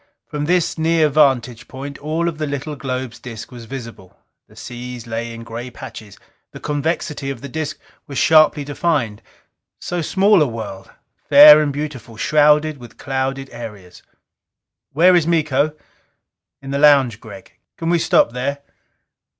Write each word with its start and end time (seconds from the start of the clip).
From 0.25 0.45
this 0.45 0.79
near 0.79 1.09
vantage 1.09 1.67
point, 1.67 1.99
all 1.99 2.27
of 2.27 2.39
the 2.39 2.47
little 2.47 2.75
globe's 2.75 3.19
disc 3.19 3.51
was 3.51 3.65
visible. 3.65 4.17
The 4.47 4.55
seas 4.55 5.05
lay 5.05 5.31
in 5.31 5.43
gray 5.43 5.69
patches. 5.69 6.17
The 6.53 6.59
convexity 6.59 7.29
of 7.29 7.41
the 7.41 7.47
disc 7.47 7.77
was 8.07 8.17
sharply 8.17 8.63
defined. 8.63 9.21
So 9.77 10.01
small 10.01 10.41
a 10.41 10.47
world! 10.47 10.89
Fair 11.29 11.61
and 11.61 11.71
beautiful, 11.71 12.17
shrouded 12.17 12.79
with 12.79 12.97
clouded 12.97 13.51
areas. 13.51 14.01
"Where 14.91 15.15
is 15.15 15.27
Miko?" 15.27 15.73
"In 16.63 16.71
the 16.71 16.79
lounge, 16.79 17.19
Gregg?" 17.19 17.59
"Can 17.77 17.91
we 17.91 17.99
stop 17.99 18.31
there?" 18.31 18.57